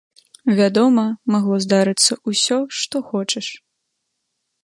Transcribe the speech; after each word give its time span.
Вядома, 0.59 1.03
магло 1.33 1.57
здарыцца 1.65 2.13
ўсё, 2.31 2.57
што 2.85 2.97
хочаш. 3.13 3.47